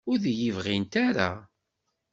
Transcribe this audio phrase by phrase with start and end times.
[0.11, 1.29] Ur d-iyi-bɣint ara?